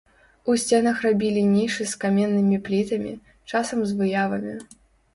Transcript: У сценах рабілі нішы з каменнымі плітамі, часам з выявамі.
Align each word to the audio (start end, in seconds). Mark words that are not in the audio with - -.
У 0.53 0.53
сценах 0.63 0.97
рабілі 1.07 1.43
нішы 1.57 1.87
з 1.93 2.01
каменнымі 2.05 2.57
плітамі, 2.67 3.15
часам 3.55 3.89
з 3.91 4.03
выявамі. 4.05 4.61